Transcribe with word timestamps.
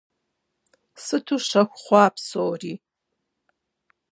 Сыту 1.03 1.37
щэху 1.47 1.79
хъуа 1.83 2.05
псори. 2.13 2.73